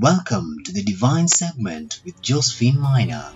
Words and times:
Welcome 0.00 0.56
to 0.64 0.72
the 0.72 0.82
Divine 0.82 1.28
Segment 1.28 2.00
with 2.04 2.20
Josephine 2.20 2.80
Minor. 2.80 3.30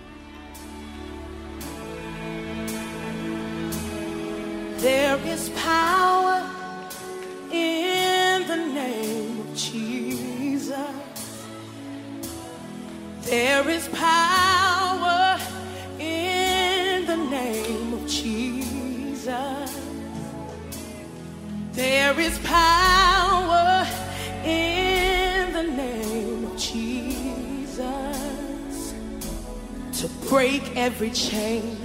There 4.79 5.17
is 5.25 5.49
power 5.51 6.45
in 7.49 8.45
the 8.45 8.57
name 8.57 9.39
of 9.39 9.55
Jesus. 9.55 10.75
There 13.21 13.69
is 13.69 13.87
power 13.87 15.39
in 15.97 17.05
the 17.05 17.15
name 17.15 17.93
of 17.93 18.05
Jesus. 18.05 19.79
There 21.71 22.19
is 22.19 22.37
power 22.39 23.87
in 24.43 25.53
the 25.53 25.63
name 25.63 25.98
break 30.29 30.77
every 30.77 31.09
chain, 31.09 31.75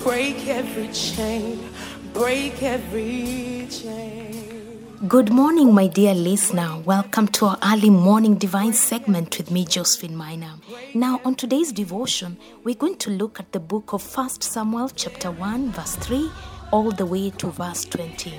break 0.00 0.46
every 0.48 0.88
chain, 0.92 1.72
break 2.12 2.62
every 2.62 3.66
chain. 3.70 4.98
Good 5.08 5.32
morning, 5.32 5.72
my 5.72 5.86
dear 5.86 6.12
listener. 6.12 6.78
Welcome 6.84 7.28
to 7.28 7.46
our 7.46 7.58
early 7.64 7.88
morning 7.88 8.34
divine 8.34 8.74
segment 8.74 9.38
with 9.38 9.50
me, 9.50 9.64
Josephine 9.64 10.14
Minor. 10.14 10.52
Now, 10.94 11.22
on 11.24 11.36
today's 11.36 11.72
devotion, 11.72 12.36
we're 12.64 12.74
going 12.74 12.98
to 12.98 13.10
look 13.10 13.40
at 13.40 13.52
the 13.52 13.60
book 13.60 13.94
of 13.94 14.02
1 14.14 14.42
Samuel, 14.42 14.90
chapter 14.90 15.30
1, 15.30 15.72
verse 15.72 15.96
3, 15.96 16.30
all 16.72 16.90
the 16.90 17.06
way 17.06 17.30
to 17.30 17.50
verse 17.50 17.86
20. 17.86 18.34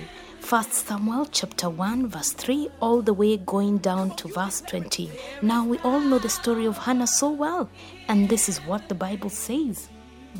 1 0.49 0.63
Samuel 0.71 1.25
chapter 1.25 1.69
1 1.69 2.07
verse 2.07 2.31
3 2.31 2.69
all 2.79 3.01
the 3.01 3.13
way 3.13 3.35
going 3.35 3.79
down 3.79 4.15
to 4.15 4.29
verse 4.29 4.61
20. 4.61 5.11
Now 5.41 5.65
we 5.65 5.77
all 5.79 5.99
know 5.99 6.19
the 6.19 6.29
story 6.29 6.65
of 6.65 6.77
Hannah 6.77 7.07
so 7.07 7.29
well 7.29 7.69
and 8.07 8.29
this 8.29 8.47
is 8.49 8.59
what 8.59 8.87
the 8.89 8.95
Bible 8.95 9.29
says. 9.29 9.89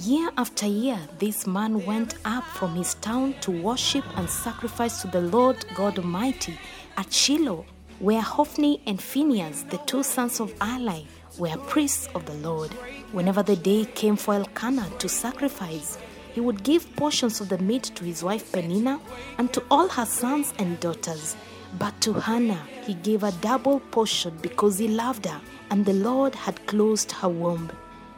Year 0.01 0.29
after 0.37 0.67
year, 0.67 0.99
this 1.19 1.47
man 1.47 1.85
went 1.85 2.15
up 2.23 2.43
from 2.43 2.75
his 2.75 2.93
town 2.95 3.33
to 3.41 3.51
worship 3.51 4.05
and 4.15 4.29
sacrifice 4.29 5.01
to 5.01 5.07
the 5.07 5.21
Lord 5.21 5.65
God 5.75 5.97
Almighty 5.97 6.57
at 6.97 7.11
Shiloh, 7.11 7.65
where 7.99 8.21
Hophni 8.21 8.81
and 8.85 9.01
Phinehas, 9.01 9.63
the 9.63 9.77
two 9.79 10.03
sons 10.03 10.39
of 10.39 10.53
Eli, 10.61 11.01
were 11.37 11.57
priests 11.57 12.07
of 12.15 12.25
the 12.25 12.35
Lord. 12.35 12.71
Whenever 13.11 13.43
the 13.43 13.55
day 13.55 13.85
came 13.85 14.15
for 14.15 14.35
Elkanah 14.35 14.91
to 14.99 15.09
sacrifice, 15.09 15.97
he 16.33 16.41
would 16.41 16.63
give 16.63 16.95
portions 16.95 17.41
of 17.41 17.49
the 17.49 17.57
meat 17.57 17.83
to 17.95 18.03
his 18.03 18.23
wife 18.23 18.51
Peninnah 18.51 18.99
and 19.39 19.51
to 19.53 19.63
all 19.71 19.87
her 19.89 20.05
sons 20.05 20.53
and 20.59 20.79
daughters. 20.79 21.35
But 21.79 21.99
to 22.01 22.13
Hannah 22.13 22.61
he 22.87 22.93
gave 22.93 23.23
a 23.23 23.33
double 23.33 23.81
portion 23.91 24.37
because 24.41 24.77
he 24.77 24.87
loved 24.87 25.25
her, 25.25 25.41
and 25.69 25.85
the 25.85 25.93
Lord 25.93 26.33
had 26.33 26.65
closed 26.67 27.11
her 27.11 27.27
womb. 27.27 27.69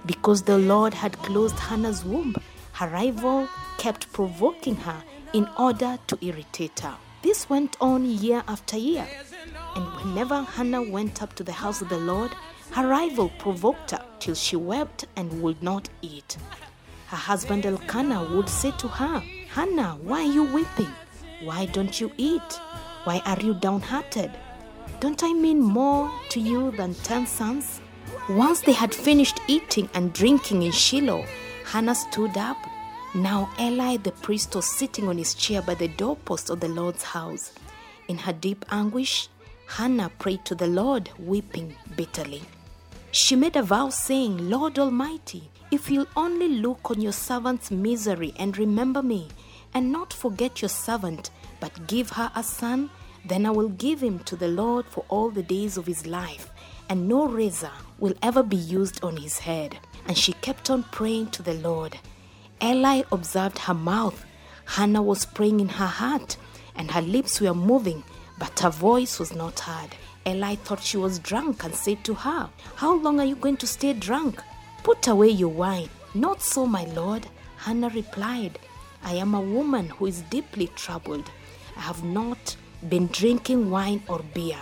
Because 0.06 0.44
the 0.44 0.60
Lord 0.60 0.94
had 0.94 1.18
closed 1.18 1.58
Hannah's 1.58 2.06
womb, 2.06 2.36
her 2.74 2.88
rival 2.88 3.50
kept 3.80 4.14
provoking 4.14 4.76
her 4.76 5.04
in 5.34 5.50
order 5.58 5.98
to 6.06 6.18
irritate 6.22 6.80
her. 6.82 6.96
This 7.24 7.50
went 7.50 7.78
on 7.82 8.06
year 8.06 8.44
after 8.48 8.78
year, 8.78 9.08
and 9.76 9.86
whenever 9.96 10.44
Hannah 10.44 10.84
went 10.84 11.24
up 11.24 11.34
to 11.36 11.44
the 11.44 11.52
house 11.52 11.82
of 11.82 11.90
the 11.90 11.98
Lord, 11.98 12.32
her 12.72 12.88
rival 12.88 13.30
provoked 13.40 13.92
her 13.92 14.06
till 14.20 14.36
she 14.36 14.56
wept 14.56 15.06
and 15.16 15.42
would 15.42 15.64
not 15.64 15.90
eat. 16.04 16.38
Her 17.08 17.18
husband 17.18 17.66
Elkanah 17.66 18.36
would 18.36 18.48
say 18.48 18.72
to 18.78 18.88
her, 18.88 19.24
Hannah, 19.50 19.98
why 20.04 20.22
are 20.22 20.32
you 20.32 20.44
weeping? 20.44 20.94
Why 21.44 21.66
don't 21.66 22.00
you 22.00 22.12
eat? 22.18 22.54
Why 23.06 23.22
are 23.26 23.40
you 23.40 23.56
downhearted? 23.56 24.30
Don't 25.00 25.24
I 25.24 25.34
mean 25.34 25.62
more 25.62 26.12
to 26.30 26.40
you 26.40 26.72
than 26.72 26.94
ten 26.96 27.26
sons? 27.26 27.82
Once 28.30 28.62
they 28.62 28.74
had 28.74 28.94
finished 28.94 29.40
eating 29.48 29.90
and 29.94 30.14
drinking 30.14 30.64
in 30.64 30.72
Shiloh, 30.72 31.26
Hannah 31.66 31.96
stood 31.96 32.38
up. 32.38 32.58
Now 33.16 33.50
Eli 33.60 33.98
the 33.98 34.12
priest 34.12 34.56
was 34.56 34.66
sitting 34.66 35.08
on 35.08 35.18
his 35.18 35.34
chair 35.34 35.62
by 35.62 35.76
the 35.76 35.88
doorpost 35.88 36.50
of 36.50 36.60
the 36.60 36.68
Lord's 36.68 37.04
house. 37.04 37.54
In 38.08 38.18
her 38.18 38.34
deep 38.34 38.66
anguish, 38.72 39.30
Hannah 39.68 40.12
prayed 40.20 40.46
to 40.46 40.56
the 40.56 40.68
Lord, 40.68 41.10
weeping 41.18 41.76
bitterly. 41.96 42.42
She 43.12 43.36
made 43.36 43.56
a 43.56 43.64
vow 43.64 43.90
saying, 43.90 44.50
Lord 44.50 44.78
Almighty, 44.78 45.50
if 45.72 45.90
you'll 45.90 46.08
only 46.16 46.48
look 46.48 46.92
on 46.92 47.02
your 47.02 47.14
servant's 47.14 47.72
misery 47.72 48.34
and 48.38 48.58
remember 48.58 49.02
me, 49.02 49.28
and 49.74 49.92
not 49.92 50.14
forget 50.14 50.62
your 50.62 50.70
servant, 50.70 51.32
but 51.60 51.88
give 51.88 52.12
her 52.12 52.32
a 52.36 52.44
son, 52.44 52.90
then 53.26 53.46
I 53.46 53.52
will 53.52 53.70
give 53.70 54.02
him 54.02 54.20
to 54.20 54.36
the 54.36 54.48
Lord 54.48 54.86
for 54.86 55.06
all 55.10 55.30
the 55.30 55.44
days 55.44 55.78
of 55.78 55.86
his 55.86 56.06
life, 56.06 56.50
and 56.90 57.08
no 57.08 57.28
razor 57.28 57.72
will 58.00 58.14
ever 58.22 58.44
be 58.44 58.56
used 58.56 59.04
on 59.04 59.18
his 59.18 59.40
head. 59.40 59.78
And 60.08 60.18
she 60.18 60.34
kept 60.34 60.70
on 60.70 60.84
praying 60.84 61.32
to 61.32 61.44
the 61.44 61.54
Lord. 61.54 61.98
Eli 62.62 63.04
observed 63.12 63.60
her 63.60 63.74
mouth. 63.74 64.26
Hannah 64.66 65.02
was 65.02 65.26
praying 65.26 65.60
in 65.60 65.70
her 65.70 65.88
heart, 65.88 66.38
and 66.76 66.92
her 66.92 67.02
lips 67.02 67.40
were 67.42 67.54
moving, 67.54 68.04
but 68.38 68.60
her 68.60 68.70
voice 68.70 69.20
was 69.20 69.36
not 69.36 69.60
heard. 69.60 69.96
Eli 70.26 70.56
thought 70.56 70.84
she 70.84 70.98
was 70.98 71.20
drunk 71.20 71.64
and 71.64 71.74
said 71.74 72.04
to 72.04 72.14
her, 72.14 72.50
How 72.76 72.96
long 72.96 73.20
are 73.20 73.26
you 73.26 73.36
going 73.36 73.58
to 73.58 73.68
stay 73.68 73.94
drunk? 73.94 74.42
Put 74.84 75.08
away 75.08 75.30
your 75.30 75.50
wine. 75.50 75.90
Not 76.14 76.42
so, 76.42 76.66
my 76.66 76.86
lord. 76.86 77.28
Hannah 77.58 77.90
replied, 77.90 78.60
I 79.04 79.14
am 79.14 79.34
a 79.34 79.42
woman 79.42 79.90
who 79.90 80.06
is 80.06 80.22
deeply 80.24 80.68
troubled. 80.76 81.30
I 81.78 81.82
have 81.82 82.04
not 82.04 82.56
been 82.88 83.08
drinking 83.08 83.70
wine 83.70 84.04
or 84.08 84.22
beer. 84.34 84.60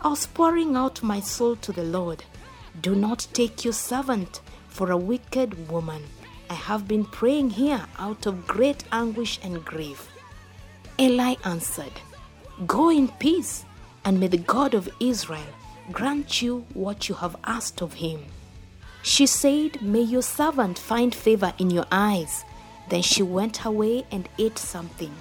I 0.00 0.08
was 0.08 0.26
pouring 0.26 0.74
out 0.74 1.02
my 1.02 1.20
soul 1.20 1.56
to 1.56 1.72
the 1.72 1.84
Lord. 1.84 2.24
Do 2.80 2.94
not 2.94 3.26
take 3.32 3.64
your 3.64 3.72
servant 3.72 4.40
for 4.68 4.90
a 4.90 4.96
wicked 4.96 5.68
woman. 5.70 6.02
I 6.50 6.54
have 6.54 6.88
been 6.88 7.04
praying 7.04 7.50
here 7.50 7.86
out 7.98 8.26
of 8.26 8.46
great 8.46 8.84
anguish 8.90 9.38
and 9.42 9.64
grief. 9.64 10.08
Eli 10.98 11.36
answered, 11.44 11.92
Go 12.66 12.90
in 12.90 13.08
peace, 13.08 13.64
and 14.04 14.18
may 14.18 14.26
the 14.26 14.38
God 14.38 14.74
of 14.74 14.88
Israel 15.00 15.54
grant 15.90 16.42
you 16.42 16.66
what 16.74 17.08
you 17.08 17.14
have 17.14 17.36
asked 17.44 17.80
of 17.80 17.94
him. 17.94 18.24
She 19.02 19.26
said, 19.26 19.82
May 19.82 20.02
your 20.02 20.22
servant 20.22 20.78
find 20.78 21.14
favor 21.14 21.52
in 21.58 21.70
your 21.70 21.86
eyes. 21.90 22.44
Then 22.88 23.02
she 23.02 23.22
went 23.22 23.58
her 23.58 23.70
way 23.70 24.04
and 24.10 24.28
ate 24.38 24.58
something, 24.58 25.12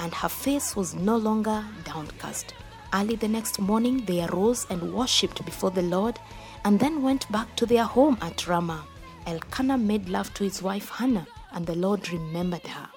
and 0.00 0.12
her 0.14 0.28
face 0.28 0.76
was 0.76 0.94
no 0.94 1.16
longer 1.16 1.64
downcast. 1.84 2.54
Early 2.92 3.16
the 3.16 3.28
next 3.28 3.58
morning, 3.58 4.04
they 4.04 4.24
arose 4.24 4.66
and 4.70 4.92
worshipped 4.94 5.44
before 5.44 5.70
the 5.70 5.82
Lord, 5.82 6.18
and 6.64 6.78
then 6.78 7.02
went 7.02 7.30
back 7.30 7.54
to 7.56 7.66
their 7.66 7.84
home 7.84 8.18
at 8.20 8.46
Ramah. 8.46 8.86
Elkanah 9.26 9.78
made 9.78 10.08
love 10.08 10.32
to 10.34 10.44
his 10.44 10.62
wife 10.62 10.88
Hannah, 10.90 11.26
and 11.52 11.66
the 11.66 11.74
Lord 11.74 12.10
remembered 12.10 12.66
her. 12.66 12.88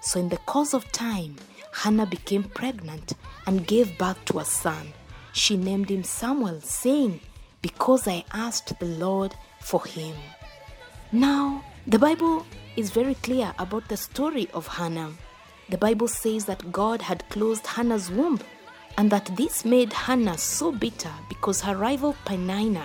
So, 0.00 0.20
in 0.20 0.28
the 0.28 0.38
course 0.38 0.74
of 0.74 0.90
time, 0.92 1.36
Hannah 1.72 2.06
became 2.06 2.44
pregnant 2.44 3.14
and 3.46 3.66
gave 3.66 3.98
birth 3.98 4.24
to 4.26 4.38
a 4.38 4.44
son. 4.44 4.92
She 5.32 5.56
named 5.56 5.90
him 5.90 6.04
Samuel, 6.04 6.60
saying, 6.60 7.20
Because 7.62 8.06
I 8.06 8.24
asked 8.32 8.78
the 8.78 8.86
Lord 8.86 9.34
for 9.60 9.84
him. 9.84 10.14
Now, 11.10 11.64
the 11.86 11.98
Bible 11.98 12.46
is 12.76 12.90
very 12.90 13.14
clear 13.16 13.54
about 13.58 13.88
the 13.88 13.96
story 13.96 14.48
of 14.54 14.66
Hannah. 14.66 15.12
The 15.72 15.78
Bible 15.78 16.06
says 16.06 16.44
that 16.44 16.70
God 16.70 17.00
had 17.00 17.26
closed 17.30 17.66
Hannah's 17.66 18.10
womb 18.10 18.40
and 18.98 19.10
that 19.10 19.34
this 19.38 19.64
made 19.64 19.90
Hannah 19.90 20.36
so 20.36 20.70
bitter 20.70 21.10
because 21.30 21.62
her 21.62 21.74
rival 21.74 22.14
Penina 22.26 22.84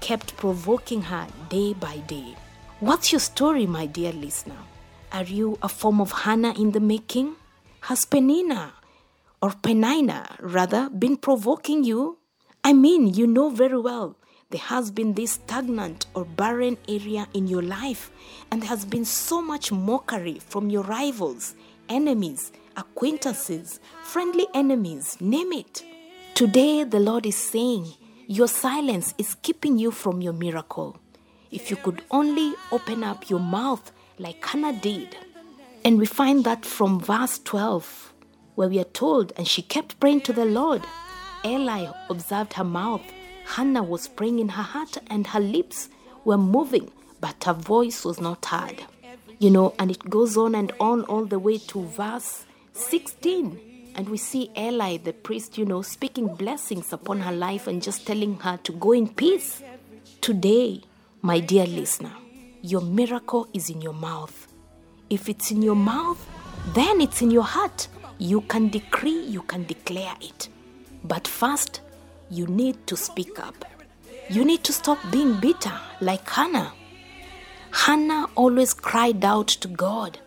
kept 0.00 0.36
provoking 0.36 1.02
her 1.02 1.28
day 1.48 1.72
by 1.72 1.98
day. 1.98 2.34
What's 2.80 3.12
your 3.12 3.20
story, 3.20 3.64
my 3.64 3.86
dear 3.86 4.10
listener? 4.10 4.58
Are 5.12 5.22
you 5.22 5.56
a 5.62 5.68
form 5.68 6.00
of 6.00 6.10
Hannah 6.10 6.58
in 6.60 6.72
the 6.72 6.80
making? 6.80 7.36
Has 7.82 8.04
Penina, 8.04 8.72
or 9.40 9.50
Penina 9.50 10.34
rather, 10.40 10.90
been 10.90 11.18
provoking 11.18 11.84
you? 11.84 12.18
I 12.64 12.72
mean, 12.72 13.06
you 13.14 13.28
know 13.28 13.50
very 13.50 13.78
well 13.80 14.16
there 14.50 14.60
has 14.60 14.92
been 14.92 15.14
this 15.14 15.32
stagnant 15.32 16.06
or 16.14 16.24
barren 16.24 16.78
area 16.88 17.26
in 17.34 17.48
your 17.48 17.62
life, 17.62 18.12
and 18.50 18.62
there 18.62 18.68
has 18.68 18.84
been 18.84 19.04
so 19.04 19.42
much 19.42 19.72
mockery 19.72 20.38
from 20.38 20.70
your 20.70 20.84
rivals, 20.84 21.56
enemies, 21.88 22.52
acquaintances, 22.76 23.80
friendly 24.02 24.46
enemies, 24.54 25.16
name 25.20 25.52
it. 25.52 25.84
Today, 26.34 26.84
the 26.84 27.00
Lord 27.00 27.26
is 27.26 27.36
saying, 27.36 27.86
Your 28.26 28.48
silence 28.48 29.14
is 29.18 29.36
keeping 29.36 29.78
you 29.78 29.90
from 29.90 30.20
your 30.20 30.32
miracle. 30.32 30.98
If 31.50 31.70
you 31.70 31.76
could 31.76 32.02
only 32.10 32.54
open 32.72 33.02
up 33.02 33.30
your 33.30 33.40
mouth 33.40 33.92
like 34.18 34.44
Hannah 34.44 34.72
did. 34.72 35.16
And 35.84 35.98
we 35.98 36.06
find 36.06 36.44
that 36.44 36.64
from 36.64 37.00
verse 37.00 37.38
12, 37.38 38.12
where 38.54 38.68
we 38.68 38.80
are 38.80 38.84
told, 38.84 39.32
and 39.36 39.46
she 39.46 39.62
kept 39.62 40.00
praying 40.00 40.22
to 40.22 40.32
the 40.32 40.44
Lord. 40.44 40.82
Eli 41.44 41.90
observed 42.10 42.54
her 42.54 42.64
mouth. 42.64 43.02
Hannah 43.44 43.82
was 43.82 44.08
praying 44.08 44.40
in 44.40 44.48
her 44.50 44.62
heart, 44.62 44.98
and 45.06 45.28
her 45.28 45.40
lips 45.40 45.88
were 46.24 46.38
moving, 46.38 46.90
but 47.20 47.44
her 47.44 47.52
voice 47.52 48.04
was 48.04 48.20
not 48.20 48.44
heard. 48.46 48.82
You 49.38 49.50
know, 49.50 49.74
and 49.78 49.90
it 49.90 50.08
goes 50.08 50.36
on 50.36 50.54
and 50.54 50.72
on 50.80 51.04
all 51.04 51.26
the 51.26 51.38
way 51.38 51.58
to 51.58 51.82
verse 51.84 52.46
16. 52.72 53.92
And 53.94 54.08
we 54.08 54.16
see 54.16 54.50
Eli, 54.56 54.96
the 54.98 55.12
priest, 55.12 55.58
you 55.58 55.64
know, 55.64 55.82
speaking 55.82 56.34
blessings 56.34 56.92
upon 56.92 57.20
her 57.20 57.32
life 57.32 57.66
and 57.66 57.82
just 57.82 58.06
telling 58.06 58.36
her 58.40 58.58
to 58.64 58.72
go 58.72 58.92
in 58.92 59.08
peace. 59.08 59.62
Today, 60.20 60.82
my 61.22 61.40
dear 61.40 61.66
listener, 61.66 62.12
your 62.62 62.80
miracle 62.80 63.48
is 63.52 63.68
in 63.70 63.80
your 63.82 63.92
mouth. 63.92 64.48
If 65.10 65.28
it's 65.28 65.50
in 65.50 65.62
your 65.62 65.76
mouth, 65.76 66.24
then 66.74 67.00
it's 67.00 67.22
in 67.22 67.30
your 67.30 67.44
heart. 67.44 67.88
You 68.18 68.40
can 68.42 68.68
decree, 68.70 69.20
you 69.20 69.42
can 69.42 69.64
declare 69.64 70.14
it. 70.20 70.48
But 71.04 71.28
first, 71.28 71.80
you 72.30 72.46
need 72.46 72.86
to 72.86 72.96
speak 72.96 73.38
up. 73.38 73.64
You 74.28 74.44
need 74.44 74.64
to 74.64 74.72
stop 74.72 74.98
being 75.12 75.38
bitter 75.40 75.78
like 76.00 76.28
Hannah. 76.28 76.72
Hannah 77.84 78.26
always 78.34 78.72
cried 78.72 79.22
out 79.22 79.48
to 79.48 79.68
God 79.68 80.18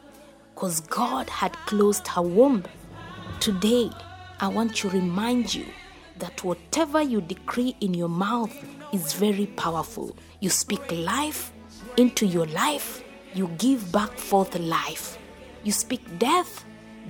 because 0.53 0.81
God 0.81 1.29
had 1.29 1.51
closed 1.65 2.07
her 2.09 2.21
womb. 2.21 2.63
Today, 3.39 3.89
I 4.39 4.47
want 4.47 4.75
to 4.77 4.89
remind 4.89 5.53
you 5.55 5.65
that 6.19 6.43
whatever 6.43 7.01
you 7.01 7.21
decree 7.21 7.75
in 7.81 7.95
your 7.95 8.07
mouth 8.07 8.55
is 8.93 9.13
very 9.13 9.47
powerful. 9.47 10.15
You 10.39 10.51
speak 10.51 10.89
life 10.91 11.51
into 11.97 12.27
your 12.27 12.45
life, 12.45 13.03
you 13.33 13.47
give 13.57 13.91
back 13.91 14.11
forth 14.11 14.57
life. 14.57 15.17
You 15.63 15.71
speak 15.71 16.19
death, 16.19 16.63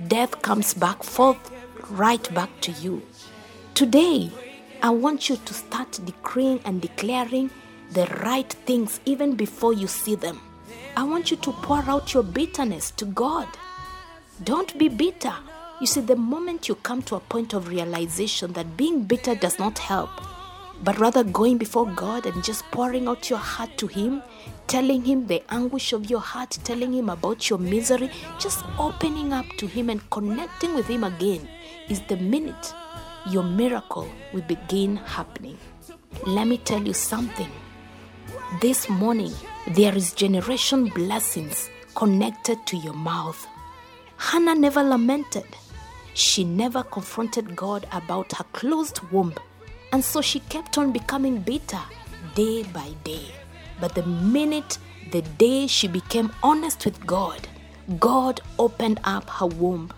death 0.08 0.40
comes 0.40 0.72
back 0.72 1.02
forth 1.02 1.52
right 1.90 2.34
back 2.34 2.48
to 2.62 2.72
you. 2.72 3.02
Today, 3.74 4.30
I 4.82 4.88
want 4.88 5.28
you 5.28 5.36
to 5.36 5.54
start 5.54 6.00
decreeing 6.04 6.60
and 6.64 6.80
declaring 6.80 7.50
the 7.92 8.06
right 8.22 8.52
things 8.52 9.00
even 9.04 9.34
before 9.34 9.72
you 9.72 9.86
see 9.86 10.14
them. 10.14 10.40
I 10.96 11.02
want 11.02 11.30
you 11.30 11.36
to 11.38 11.52
pour 11.52 11.82
out 11.88 12.14
your 12.14 12.22
bitterness 12.22 12.90
to 12.92 13.04
God. 13.04 13.48
Don't 14.44 14.76
be 14.78 14.88
bitter. 14.88 15.34
You 15.80 15.86
see, 15.86 16.00
the 16.00 16.16
moment 16.16 16.68
you 16.68 16.74
come 16.76 17.02
to 17.02 17.16
a 17.16 17.20
point 17.20 17.52
of 17.54 17.68
realization 17.68 18.52
that 18.52 18.76
being 18.76 19.04
bitter 19.04 19.34
does 19.34 19.58
not 19.58 19.78
help, 19.78 20.10
but 20.84 20.98
rather 20.98 21.24
going 21.24 21.58
before 21.58 21.86
God 21.86 22.26
and 22.26 22.44
just 22.44 22.64
pouring 22.70 23.08
out 23.08 23.28
your 23.30 23.38
heart 23.38 23.76
to 23.78 23.86
Him, 23.86 24.22
telling 24.66 25.04
Him 25.04 25.26
the 25.26 25.42
anguish 25.52 25.92
of 25.92 26.08
your 26.08 26.20
heart, 26.20 26.58
telling 26.64 26.92
Him 26.92 27.08
about 27.08 27.50
your 27.50 27.58
misery, 27.58 28.10
just 28.38 28.64
opening 28.78 29.32
up 29.32 29.46
to 29.58 29.66
Him 29.66 29.90
and 29.90 30.08
connecting 30.10 30.74
with 30.74 30.86
Him 30.86 31.04
again 31.04 31.48
is 31.88 32.00
the 32.02 32.16
minute 32.16 32.72
your 33.28 33.42
miracle 33.42 34.08
will 34.32 34.42
begin 34.42 34.96
happening. 34.96 35.58
Let 36.26 36.46
me 36.46 36.58
tell 36.58 36.82
you 36.82 36.94
something. 36.94 37.50
This 38.58 38.88
morning, 38.88 39.32
there 39.68 39.94
is 39.94 40.12
generation 40.12 40.86
blessings 40.86 41.70
connected 41.94 42.58
to 42.66 42.76
your 42.76 42.94
mouth. 42.94 43.46
Hannah 44.16 44.56
never 44.56 44.82
lamented. 44.82 45.46
She 46.14 46.42
never 46.42 46.82
confronted 46.82 47.54
God 47.54 47.86
about 47.92 48.32
her 48.32 48.44
closed 48.52 48.98
womb. 49.12 49.34
And 49.92 50.04
so 50.04 50.20
she 50.20 50.40
kept 50.40 50.78
on 50.78 50.90
becoming 50.90 51.38
bitter 51.38 51.78
day 52.34 52.64
by 52.64 52.90
day. 53.04 53.26
But 53.80 53.94
the 53.94 54.02
minute, 54.02 54.78
the 55.12 55.22
day 55.22 55.68
she 55.68 55.86
became 55.86 56.32
honest 56.42 56.84
with 56.84 57.06
God, 57.06 57.46
God 58.00 58.40
opened 58.58 58.98
up 59.04 59.30
her 59.30 59.46
womb. 59.46 59.92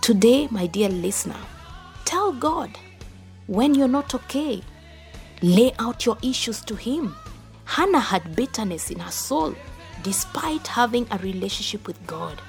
Today, 0.00 0.48
my 0.50 0.66
dear 0.66 0.88
listener, 0.88 1.36
tell 2.06 2.32
God 2.32 2.70
when 3.46 3.74
you're 3.74 3.86
not 3.86 4.14
okay. 4.14 4.62
Lay 5.42 5.74
out 5.78 6.06
your 6.06 6.16
issues 6.22 6.62
to 6.62 6.74
Him. 6.74 7.14
Hannah 7.66 8.00
had 8.00 8.36
bitterness 8.36 8.90
in 8.90 9.00
her 9.00 9.10
soul 9.10 9.54
despite 10.02 10.66
having 10.68 11.06
a 11.10 11.18
relationship 11.18 11.86
with 11.86 12.06
God. 12.06 12.40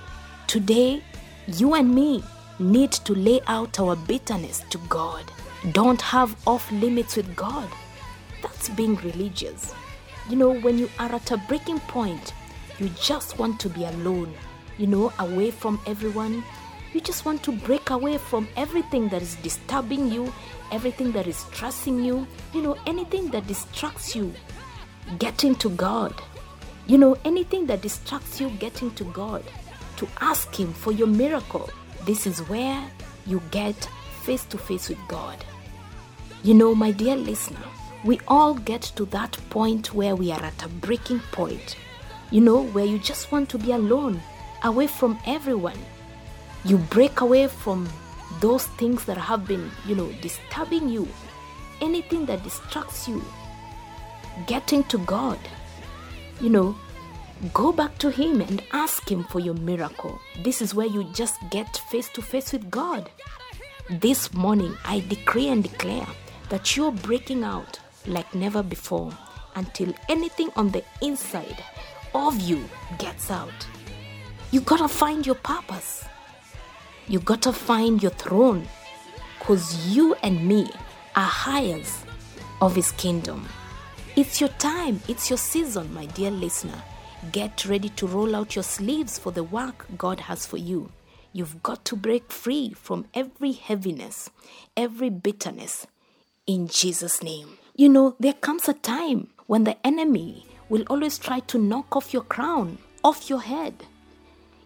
Today, 0.46 1.04
you 1.48 1.74
and 1.74 1.94
me 1.94 2.24
need 2.60 2.92
to 2.92 3.16
lay 3.16 3.42
out 3.48 3.80
our 3.80 3.96
bitterness 3.96 4.64
to 4.70 4.78
God. 4.88 5.26
Don't 5.72 6.02
have 6.02 6.38
off 6.46 6.72
limits 6.72 7.18
with 7.18 7.36
God. 7.36 7.68
That's 8.44 8.70
being 8.70 8.96
religious. 8.98 9.74
You 10.30 10.36
know, 10.36 10.52
when 10.60 10.78
you 10.78 10.90
are 11.00 11.12
at 11.12 11.32
a 11.32 11.38
breaking 11.38 11.80
point, 11.80 12.34
you 12.78 12.90
just 13.02 13.40
want 13.40 13.60
to 13.62 13.70
be 13.70 13.86
alone, 13.86 14.34
you 14.78 14.86
know, 14.86 15.12
away 15.18 15.50
from 15.50 15.82
everyone. 15.88 16.44
You 16.94 17.02
just 17.02 17.26
want 17.26 17.42
to 17.44 17.52
break 17.52 17.90
away 17.90 18.20
from 18.20 18.48
everything 18.56 19.10
that 19.10 19.24
is 19.24 19.36
disturbing 19.36 20.12
you, 20.12 20.32
everything 20.72 21.12
that 21.14 21.26
is 21.26 21.38
stressing 21.38 22.04
you, 22.04 22.28
you 22.54 22.62
know, 22.62 22.78
anything 22.86 23.30
that 23.32 23.48
distracts 23.48 24.16
you 24.16 24.32
getting 25.20 25.56
to 25.56 25.70
God. 25.70 26.14
You 26.86 26.98
know, 26.98 27.18
anything 27.26 27.66
that 27.68 27.82
distracts 27.82 28.40
you 28.40 28.50
getting 28.52 28.92
to 28.96 29.04
God, 29.06 29.44
to 29.98 30.08
ask 30.22 30.54
Him 30.58 30.74
for 30.74 30.92
your 30.92 31.08
miracle. 31.08 31.70
This 32.06 32.26
is 32.26 32.40
where 32.48 32.84
you 33.26 33.42
get 33.52 33.76
face 34.22 34.46
to 34.46 34.58
face 34.58 34.90
with 34.90 35.00
God. 35.08 35.44
You 36.44 36.54
know, 36.54 36.76
my 36.76 36.92
dear 36.92 37.16
listener, 37.16 37.64
we 38.06 38.20
all 38.28 38.54
get 38.54 38.82
to 38.96 39.06
that 39.06 39.38
point 39.50 39.94
where 39.94 40.16
we 40.16 40.32
are 40.32 40.42
at 40.42 40.64
a 40.64 40.70
breaking 40.70 41.20
point. 41.32 41.76
You 42.32 42.42
know, 42.42 42.64
where 42.64 42.86
you 42.86 43.00
just 43.00 43.32
want 43.32 43.50
to 43.50 43.58
be 43.58 43.72
alone, 43.72 44.22
away 44.64 44.88
from 44.88 45.18
everyone. 45.26 45.80
You 46.64 46.78
break 46.78 47.22
away 47.22 47.48
from 47.48 47.88
those 48.40 48.68
things 48.68 49.06
that 49.06 49.18
have 49.18 49.48
been, 49.48 49.72
you 49.86 49.96
know, 49.96 50.12
disturbing 50.22 50.90
you. 50.90 51.08
Anything 51.82 52.26
that 52.26 52.44
distracts 52.44 53.08
you, 53.08 53.24
getting 54.46 54.84
to 54.86 54.98
God. 55.00 55.40
You 56.40 56.50
know, 56.50 56.76
go 57.54 57.72
back 57.72 57.98
to 58.00 58.12
Him 58.12 58.42
and 58.42 58.64
ask 58.72 59.10
Him 59.10 59.24
for 59.24 59.40
your 59.40 59.56
miracle. 59.56 60.20
This 60.44 60.62
is 60.62 60.76
where 60.76 60.88
you 60.88 61.04
just 61.14 61.38
get 61.50 61.78
face 61.90 62.10
to 62.10 62.22
face 62.22 62.54
with 62.54 62.70
God. 62.70 63.10
This 63.90 64.34
morning, 64.34 64.76
I 64.86 65.00
decree 65.08 65.48
and 65.48 65.64
declare 65.64 66.08
that 66.50 66.76
you're 66.76 66.92
breaking 66.92 67.44
out 67.44 67.80
like 68.06 68.36
never 68.36 68.62
before 68.62 69.12
until 69.56 69.94
anything 70.10 70.50
on 70.56 70.72
the 70.72 70.84
inside 71.02 71.64
of 72.14 72.40
you 72.40 72.64
gets 72.98 73.32
out. 73.32 73.68
You 74.52 74.62
gotta 74.62 74.88
find 74.88 75.26
your 75.26 75.36
purpose. 75.36 76.06
You 77.08 77.20
gotta 77.20 77.54
find 77.54 78.02
your 78.02 78.12
throne 78.12 78.68
because 79.40 79.96
you 79.96 80.16
and 80.16 80.48
me 80.48 80.70
are 81.16 81.32
heirs 81.48 82.04
of 82.62 82.76
His 82.76 82.92
kingdom. 82.94 83.48
It's 84.18 84.42
your 84.42 84.50
time, 84.58 85.00
it's 85.08 85.30
your 85.30 85.38
season, 85.38 85.94
my 85.94 86.08
dear 86.08 86.32
listener. 86.32 86.82
Get 87.32 87.66
ready 87.66 87.90
to 87.90 88.08
roll 88.08 88.36
out 88.36 88.56
your 88.56 88.64
sleeves 88.64 89.20
for 89.20 89.32
the 89.32 89.44
work 89.44 89.86
God 89.96 90.22
has 90.22 90.44
for 90.44 90.58
you. 90.58 90.90
You've 91.34 91.62
got 91.62 91.86
to 91.86 91.96
break 91.96 92.32
free 92.32 92.74
from 92.74 93.06
every 93.14 93.52
heaviness, 93.52 94.32
every 94.76 95.12
bitterness, 95.12 95.86
in 96.48 96.68
Jesus' 96.68 97.22
name. 97.22 97.60
You 97.76 97.90
know, 97.90 98.16
there 98.20 98.34
comes 98.34 98.68
a 98.68 98.74
time 98.74 99.28
when 99.46 99.66
the 99.66 99.78
enemy 99.86 100.48
will 100.68 100.86
always 100.90 101.20
try 101.20 101.42
to 101.42 101.60
knock 101.60 101.96
off 101.96 102.12
your 102.12 102.24
crown, 102.24 102.80
off 103.04 103.30
your 103.30 103.42
head. 103.42 103.86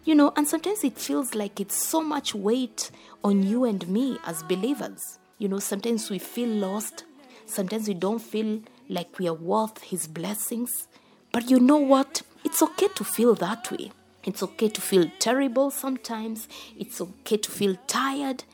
You 0.06 0.14
know, 0.14 0.32
and 0.34 0.48
sometimes 0.48 0.82
it 0.82 0.96
feels 0.96 1.34
like 1.34 1.60
it's 1.60 1.76
so 1.76 2.00
much 2.00 2.34
weight 2.34 2.90
on 3.22 3.42
you 3.42 3.64
and 3.66 3.86
me 3.86 4.16
as 4.24 4.42
believers. 4.44 5.18
You 5.36 5.48
know, 5.48 5.58
sometimes 5.58 6.08
we 6.08 6.18
feel 6.18 6.48
lost, 6.48 7.04
sometimes 7.44 7.86
we 7.86 7.92
don't 7.92 8.18
feel 8.18 8.62
like 8.92 9.18
we 9.18 9.28
are 9.28 9.34
worth 9.34 9.82
his 9.82 10.06
blessings. 10.06 10.86
But 11.32 11.50
you 11.50 11.58
know 11.58 11.78
what? 11.78 12.22
It's 12.44 12.62
okay 12.62 12.88
to 12.94 13.04
feel 13.04 13.34
that 13.36 13.70
way. 13.70 13.92
It's 14.24 14.42
okay 14.42 14.68
to 14.68 14.80
feel 14.80 15.10
terrible 15.18 15.70
sometimes. 15.70 16.46
It's 16.78 17.00
okay 17.00 17.38
to 17.38 17.50
feel 17.50 17.76
tired. 17.86 18.44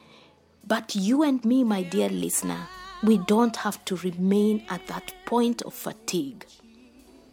But 0.67 0.95
you 0.95 1.23
and 1.23 1.45
me, 1.45 1.65
my 1.65 1.83
dear 1.83 2.09
listener, 2.09 2.69
we 3.03 3.19
don't 3.19 3.57
have 3.57 3.85
to 3.87 3.97
remain 3.97 4.65
at 4.69 4.87
that 4.87 5.13
point 5.27 5.63
of 5.63 5.75
fatigue. 5.75 6.47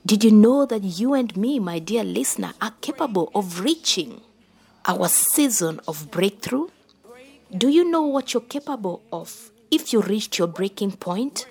Did 0.05 0.24
you 0.24 0.31
know 0.31 0.65
that 0.65 0.83
you 0.83 1.13
and 1.13 1.35
me, 1.35 1.59
my 1.59 1.79
dear 1.79 2.03
listener, 2.03 2.53
are 2.62 2.74
capable 2.81 3.31
of 3.33 3.62
reaching 3.62 4.21
our 4.85 5.07
season 5.07 5.79
of 5.88 6.12
breakthrough? 6.12 6.67
Do 7.55 7.69
you 7.69 7.89
know 7.89 8.03
what 8.03 8.33
you're 8.33 8.41
capable 8.41 9.01
of 9.12 9.51
if 9.71 9.93
you 9.93 10.01
reached 10.01 10.38
your 10.38 10.47
breaking 10.47 10.93
point? 10.93 11.47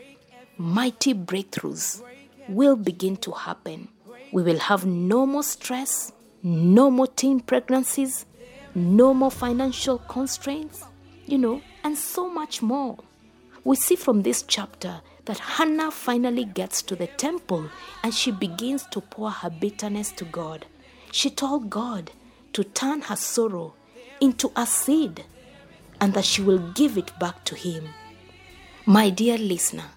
Mighty 0.56 1.14
breakthroughs 1.14 2.00
will 2.48 2.76
begin 2.76 3.16
to 3.16 3.32
happen. 3.32 3.88
We 4.30 4.44
will 4.44 4.60
have 4.60 4.86
no 4.86 5.26
more 5.26 5.42
stress, 5.42 6.12
no 6.44 6.92
more 6.92 7.08
teen 7.08 7.40
pregnancies, 7.40 8.24
no 8.72 9.12
more 9.12 9.32
financial 9.32 9.98
constraints, 9.98 10.84
you 11.26 11.38
know, 11.38 11.60
and 11.82 11.98
so 11.98 12.28
much 12.28 12.62
more. 12.62 12.98
We 13.64 13.74
see 13.74 13.96
from 13.96 14.22
this 14.22 14.42
chapter 14.42 15.00
that 15.24 15.38
Hannah 15.38 15.90
finally 15.90 16.44
gets 16.44 16.82
to 16.82 16.94
the 16.94 17.08
temple 17.08 17.68
and 18.04 18.14
she 18.14 18.30
begins 18.30 18.86
to 18.92 19.00
pour 19.00 19.30
her 19.30 19.50
bitterness 19.50 20.12
to 20.12 20.24
God. 20.24 20.66
She 21.10 21.30
told 21.30 21.68
God 21.68 22.12
to 22.52 22.62
turn 22.62 23.00
her 23.02 23.16
sorrow 23.16 23.74
into 24.20 24.52
a 24.54 24.66
seed 24.66 25.24
and 26.00 26.14
that 26.14 26.24
she 26.24 26.42
will 26.42 26.72
give 26.74 26.96
it 26.96 27.18
back 27.18 27.44
to 27.46 27.56
Him. 27.56 27.88
My 28.86 29.10
dear 29.10 29.38
listener, 29.38 29.90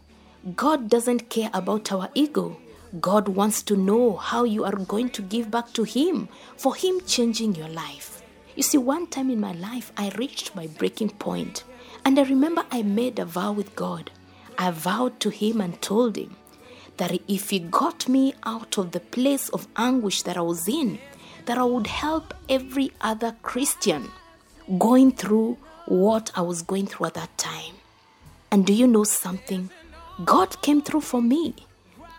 God 0.56 0.90
doesn't 0.90 1.30
care 1.30 1.50
about 1.54 1.92
our 1.92 2.10
ego. 2.14 2.58
God 3.02 3.28
wants 3.28 3.62
to 3.64 3.76
know 3.76 4.16
how 4.16 4.44
you 4.44 4.64
are 4.64 4.76
going 4.76 5.10
to 5.10 5.22
give 5.22 5.52
back 5.52 5.74
to 5.74 5.84
Him 5.84 6.30
for 6.56 6.76
Him 6.76 7.02
changing 7.06 7.56
your 7.56 7.68
life. 7.68 8.22
You 8.56 8.64
see, 8.64 8.78
one 8.78 9.08
time 9.08 9.30
in 9.30 9.40
my 9.40 9.52
life, 9.52 9.92
I 9.98 10.10
reached 10.18 10.56
my 10.56 10.68
breaking 10.68 11.10
point, 11.10 11.64
and 12.06 12.18
I 12.18 12.24
remember 12.24 12.66
I 12.72 12.82
made 12.84 13.20
a 13.20 13.26
vow 13.26 13.52
with 13.52 13.76
God. 13.76 14.12
I 14.58 14.72
vowed 14.72 15.20
to 15.20 15.30
Him 15.30 15.60
and 15.60 15.82
told 15.82 16.18
Him 16.18 16.36
that 16.98 17.20
if 17.28 17.50
He 17.50 17.60
got 17.60 18.08
me 18.08 18.34
out 18.44 18.78
of 18.78 18.92
the 18.92 19.00
place 19.00 19.50
of 19.50 19.68
anguish 19.76 20.22
that 20.24 20.38
I 20.38 20.42
was 20.42 20.68
in, 20.68 21.00
that 21.46 21.58
I 21.58 21.64
would 21.64 21.88
help 21.88 22.34
every 22.48 22.92
other 23.02 23.36
Christian 23.42 24.12
going 24.78 25.12
through 25.12 25.58
what 25.86 26.32
I 26.36 26.42
was 26.42 26.62
going 26.62 26.88
through 26.88 27.08
at 27.08 27.14
that 27.16 27.38
time. 27.38 27.76
And 28.52 28.66
do 28.66 28.74
you 28.74 28.88
know 28.88 29.04
something? 29.04 29.70
God 30.26 30.60
came 30.64 30.82
through 30.82 31.02
for 31.02 31.22
me. 31.22 31.54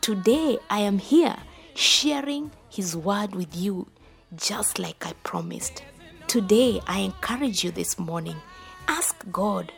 Today 0.03 0.59
I 0.71 0.79
am 0.81 0.99
here 0.99 1.37
sharing 1.75 2.53
His 2.71 2.97
word 2.97 3.35
with 3.35 3.57
you, 3.57 3.89
just 4.37 4.79
like 4.79 5.05
I 5.05 5.15
promised. 5.25 5.83
Today 6.29 6.81
I 6.87 7.01
encourage 7.01 7.65
you 7.65 7.73
this 7.73 7.99
morning. 7.99 8.37
Ask 8.87 9.17
God, 9.33 9.73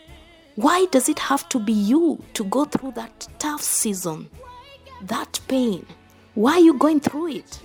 why 0.57 0.85
does 0.91 1.09
it 1.09 1.19
have 1.19 1.49
to 1.49 1.59
be 1.59 1.73
you 1.73 2.23
to 2.35 2.45
go 2.45 2.67
through 2.67 2.93
that 2.93 3.27
tough 3.39 3.63
season, 3.63 4.29
that 5.01 5.41
pain? 5.49 5.87
Why 6.35 6.53
are 6.53 6.61
you 6.61 6.75
going 6.75 7.01
through 7.01 7.29
it? 7.29 7.61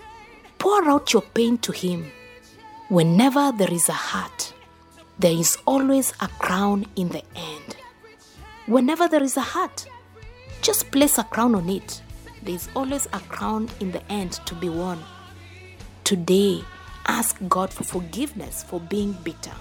Pour 0.57 0.87
out 0.87 1.11
your 1.11 1.21
pain 1.21 1.57
to 1.59 1.73
Him. 1.73 2.09
Whenever 2.87 3.51
there 3.51 3.73
is 3.73 3.89
a 3.89 3.93
heart, 3.93 4.53
there 5.19 5.33
is 5.33 5.57
always 5.65 6.13
a 6.21 6.29
crown 6.39 6.85
in 6.95 7.09
the 7.09 7.23
end. 7.35 7.75
Whenever 8.67 9.09
there 9.09 9.23
is 9.23 9.35
a 9.35 9.41
heart, 9.41 9.85
just 10.65 10.89
place 10.89 11.19
a 11.19 11.23
crown 11.23 11.53
on 11.53 11.69
it. 11.69 12.01
There 12.41 12.55
is 12.55 12.69
always 12.75 13.05
a 13.13 13.19
crown 13.19 13.69
in 13.81 13.91
the 13.91 14.01
end 14.11 14.31
to 14.47 14.55
be 14.55 14.67
won. 14.67 14.97
Today, 16.03 16.63
ask 17.05 17.37
God 17.47 17.71
for 17.71 17.83
forgiveness 17.83 18.63
for 18.63 18.79
being 18.79 19.13
bitter. 19.23 19.51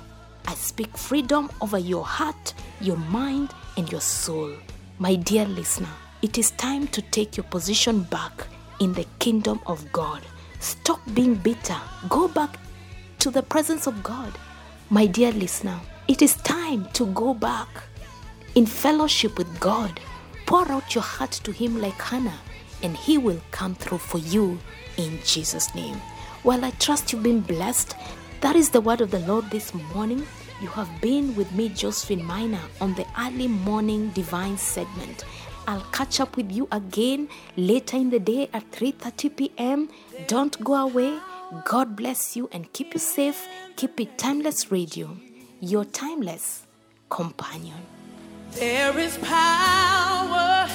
I 0.46 0.54
speak 0.54 0.96
freedom 0.96 1.50
over 1.60 1.76
your 1.76 2.06
heart, 2.06 2.54
your 2.80 2.96
mind, 2.96 3.52
and 3.76 3.92
your 3.92 4.00
soul. 4.00 4.50
My 4.98 5.14
dear 5.14 5.44
listener, 5.44 5.90
it 6.22 6.38
is 6.38 6.52
time 6.52 6.88
to 6.88 7.02
take 7.02 7.36
your 7.36 7.44
position 7.44 8.04
back 8.04 8.46
in 8.80 8.94
the 8.94 9.04
kingdom 9.18 9.60
of 9.66 9.92
God. 9.92 10.22
Stop 10.60 11.00
being 11.12 11.34
bitter. 11.34 11.76
Go 12.08 12.28
back 12.28 12.56
to 13.18 13.30
the 13.30 13.42
presence 13.42 13.86
of 13.86 14.02
God. 14.02 14.32
My 14.88 15.04
dear 15.04 15.32
listener, 15.32 15.78
it 16.08 16.22
is 16.22 16.36
time 16.36 16.88
to 16.94 17.04
go 17.12 17.34
back 17.34 17.68
in 18.54 18.64
fellowship 18.64 19.36
with 19.36 19.60
God. 19.60 20.00
Pour 20.46 20.70
out 20.70 20.94
your 20.94 21.04
heart 21.04 21.32
to 21.44 21.52
Him 21.52 21.80
like 21.80 22.00
Hannah, 22.00 22.38
and 22.82 22.96
He 22.96 23.18
will 23.18 23.40
come 23.50 23.74
through 23.74 23.98
for 23.98 24.18
you 24.18 24.58
in 24.96 25.18
Jesus' 25.24 25.74
name. 25.74 26.00
Well, 26.44 26.64
I 26.64 26.70
trust 26.72 27.12
you've 27.12 27.22
been 27.22 27.40
blessed. 27.40 27.96
That 28.40 28.56
is 28.56 28.70
the 28.70 28.80
word 28.80 29.00
of 29.00 29.10
the 29.10 29.20
Lord 29.20 29.50
this 29.50 29.72
morning. 29.94 30.26
You 30.60 30.68
have 30.68 31.00
been 31.00 31.34
with 31.34 31.50
me, 31.52 31.68
Josephine 31.70 32.24
Miner, 32.24 32.60
on 32.80 32.94
the 32.94 33.06
early 33.18 33.48
morning 33.48 34.10
divine 34.10 34.58
segment. 34.58 35.24
I'll 35.66 35.86
catch 35.92 36.20
up 36.20 36.36
with 36.36 36.52
you 36.52 36.68
again 36.70 37.28
later 37.56 37.96
in 37.96 38.10
the 38.10 38.20
day 38.20 38.50
at 38.52 38.70
3:30 38.70 39.36
p.m. 39.36 39.88
Don't 40.26 40.62
go 40.62 40.74
away. 40.74 41.18
God 41.64 41.96
bless 41.96 42.36
you 42.36 42.48
and 42.52 42.70
keep 42.72 42.92
you 42.92 43.00
safe. 43.00 43.48
Keep 43.76 44.00
it 44.00 44.18
timeless 44.18 44.70
radio, 44.70 45.16
your 45.60 45.84
timeless 45.86 46.66
companion. 47.08 47.93
There 48.54 48.96
is 48.98 49.18
power 49.18 50.68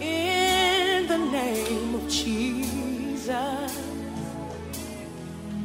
in 0.00 1.08
the 1.08 1.18
name 1.18 1.96
of 1.96 2.08
Jesus. 2.08 3.82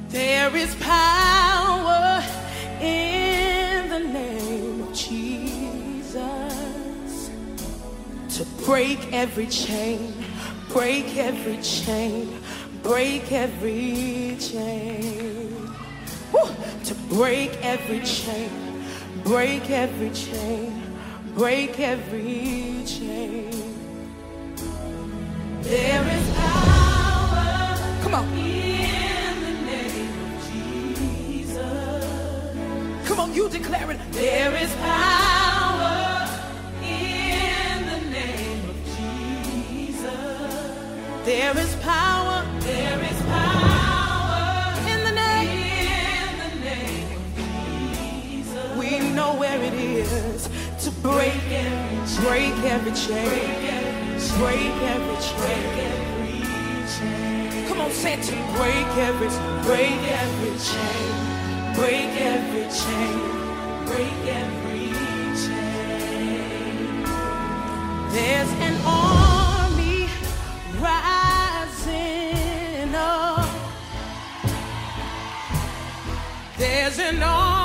There 0.09 0.55
is 0.55 0.73
power 0.75 2.23
in 2.81 3.89
the 3.89 3.99
name 3.99 4.81
of 4.81 4.91
Jesus 4.93 5.61
to 8.29 8.45
break 8.65 9.13
every 9.13 9.45
chain, 9.45 10.15
break 10.69 11.15
every 11.15 11.61
chain, 11.61 12.41
break 12.81 13.31
every 13.31 14.35
chain. 14.39 15.69
Woo! 16.33 16.49
To 16.85 16.95
break 17.09 17.51
every 17.63 17.99
chain, 17.99 18.49
break 19.23 19.69
every 19.69 20.09
chain, 20.09 20.90
break 21.35 21.79
every 21.79 22.83
chain. 22.85 23.49
There 25.61 26.07
is 26.17 26.29
power. 26.35 27.77
Come 28.01 28.13
on. 28.15 28.25
In 28.37 29.41
the 29.41 29.53
name 29.71 30.15
of 30.25 30.31
Jesus. 30.51 31.57
Come 33.07 33.19
on, 33.19 33.33
you 33.33 33.49
declare 33.49 33.91
it. 33.91 33.99
There 34.11 34.55
is 34.55 34.73
power 34.75 36.27
in 36.83 37.85
the 37.85 38.01
name 38.09 38.69
of 38.69 38.77
Jesus. 38.97 40.05
There 41.25 41.57
is 41.57 41.75
power. 41.77 42.45
There 42.59 43.03
is 43.03 43.21
power 43.21 43.70
break 51.01 51.33
every 51.53 52.05
chain. 52.05 52.27
break 52.27 52.53
every 52.73 52.91
chain. 52.91 53.25
Break 54.39 54.75
every 54.89 56.41
chain. 56.93 57.67
Come 57.67 57.79
on, 57.81 57.91
say 57.91 58.15
to 58.21 58.35
break 58.57 58.87
every 58.97 59.29
break 59.65 60.01
every 60.21 60.55
chain. 60.67 61.13
Break 61.75 62.11
every 62.33 62.67
chain. 62.79 63.19
Break 63.85 64.25
every 64.27 64.87
chain. 65.41 67.03
There's 68.11 68.51
an 68.67 68.75
army 68.85 70.09
rising 70.79 71.95
up. 72.95 73.49
There's 76.57 76.99
an 76.99 77.23
army 77.23 77.60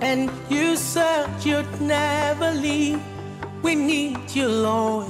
and 0.00 0.30
you 0.48 0.76
said 0.76 1.28
you'd 1.44 1.80
never 1.80 2.52
leave. 2.52 3.00
We 3.62 3.74
need 3.74 4.30
you, 4.30 4.48
Lord. 4.48 5.08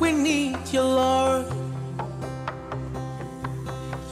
We 0.00 0.12
need 0.12 0.58
you, 0.72 0.82
Lord. 0.82 1.46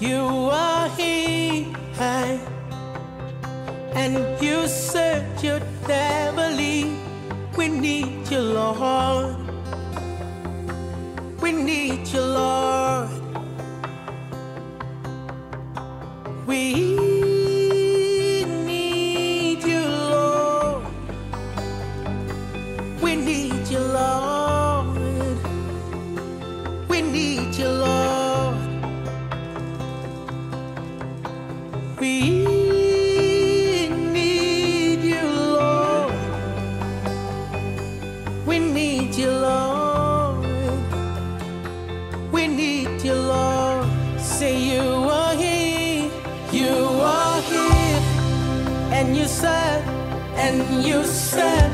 You 0.01 0.23
are 0.53 0.89
here, 0.91 1.67
and 3.95 4.41
you 4.41 4.69
said 4.69 5.43
you'd 5.43 5.67
never 5.89 6.49
leave. 6.51 6.97
We 7.57 7.69
need 7.69 8.31
you, 8.31 8.41
Lord. 8.41 9.37
We 11.43 11.51
need 11.53 12.07
you, 12.07 12.21
Lord. 12.21 13.09
We 16.47 17.18
need 23.29 23.69
you, 23.69 23.81
Lord. 23.81 25.39
We 26.89 26.99
need 27.03 27.55
you, 27.61 27.69
Lord. 27.69 28.57
We 32.01 32.13
need 34.15 35.01
you, 35.13 35.23
Lord. 35.57 36.15
We 38.47 38.57
need 38.59 39.15
you, 39.15 39.31
Lord. 39.31 40.47
We 42.33 42.43
need 42.49 43.03
you, 43.03 43.17
Lord. 43.35 43.87
Say 44.19 44.55
you 44.71 44.87
are 45.21 45.35
here, 45.35 46.11
you 46.61 46.77
are 47.17 47.41
here, 47.53 48.01
and 48.97 49.17
you 49.17 49.27
said, 49.27 49.83
and 50.45 50.57
you 50.89 51.05
said 51.05 51.68